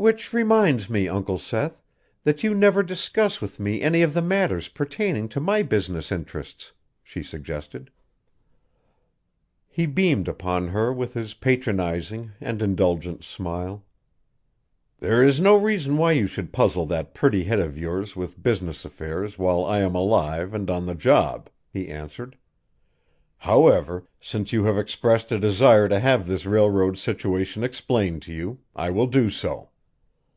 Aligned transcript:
"Which 0.00 0.32
reminds 0.32 0.88
me, 0.88 1.08
Uncle 1.08 1.40
Seth, 1.40 1.82
that 2.22 2.44
you 2.44 2.54
never 2.54 2.84
discuss 2.84 3.40
with 3.40 3.58
me 3.58 3.82
any 3.82 4.00
of 4.02 4.14
the 4.14 4.22
matters 4.22 4.68
pertaining 4.68 5.28
to 5.30 5.40
my 5.40 5.64
business 5.64 6.12
interests," 6.12 6.70
she 7.02 7.20
suggested. 7.20 7.90
He 9.66 9.86
beamed 9.86 10.28
upon 10.28 10.68
her 10.68 10.92
with 10.92 11.14
his 11.14 11.34
patronizing 11.34 12.30
and 12.40 12.62
indulgent 12.62 13.24
smile. 13.24 13.84
"There 15.00 15.20
is 15.24 15.40
no 15.40 15.56
reason 15.56 15.96
why 15.96 16.12
you 16.12 16.28
should 16.28 16.52
puzzle 16.52 16.86
that 16.86 17.12
pretty 17.12 17.42
head 17.42 17.58
of 17.58 17.76
yours 17.76 18.14
with 18.14 18.40
business 18.40 18.84
affairs 18.84 19.36
while 19.36 19.64
I 19.64 19.80
am 19.80 19.96
alive 19.96 20.54
and 20.54 20.70
on 20.70 20.86
the 20.86 20.94
job," 20.94 21.50
he 21.68 21.88
answered. 21.88 22.36
"However, 23.38 24.06
since 24.20 24.52
you 24.52 24.62
have 24.62 24.78
expressed 24.78 25.32
a 25.32 25.40
desire 25.40 25.88
to 25.88 25.98
have 25.98 26.28
this 26.28 26.46
railroad 26.46 26.98
situation 26.98 27.64
explained 27.64 28.22
to 28.22 28.32
you, 28.32 28.60
I 28.76 28.90
will 28.90 29.08
do 29.08 29.28
so. 29.28 29.70